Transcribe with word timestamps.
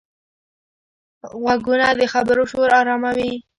غوږونه 1.41 1.85
د 1.99 2.01
خبرو 2.13 2.43
شور 2.51 2.69
آراموي 2.79 3.33